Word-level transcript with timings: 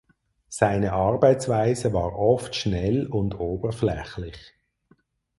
Seine 0.49 0.93
Arbeitsweise 0.93 1.93
war 1.93 2.15
oft 2.17 2.55
schnell 2.55 3.05
und 3.05 3.39
oberflächlich. 3.39 4.55